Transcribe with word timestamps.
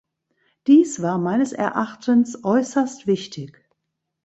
Dies 0.65 1.03
war 1.03 1.19
meines 1.19 1.53
Erachtens 1.53 2.43
äußerst 2.43 3.05
wichtig. 3.05 3.69